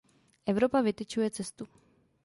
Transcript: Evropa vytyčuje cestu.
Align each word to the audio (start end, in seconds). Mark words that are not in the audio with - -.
Evropa 0.45 0.81
vytyčuje 0.83 1.29
cestu. 1.31 1.67